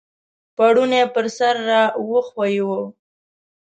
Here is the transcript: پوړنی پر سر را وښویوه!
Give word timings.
پوړنی 0.55 1.03
پر 1.13 1.25
سر 1.37 1.55
را 1.69 1.83
وښویوه! 2.09 2.79